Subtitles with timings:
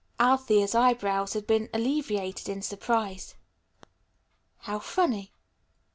[0.19, 3.35] Althea's eye brows had been elevated in surprise.
[4.61, 5.31] "How funny."